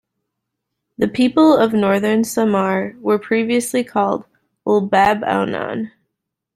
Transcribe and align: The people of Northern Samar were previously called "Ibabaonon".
The 0.97 1.07
people 1.07 1.55
of 1.55 1.73
Northern 1.73 2.23
Samar 2.23 2.95
were 3.01 3.19
previously 3.19 3.83
called 3.83 4.25
"Ibabaonon". 4.65 5.91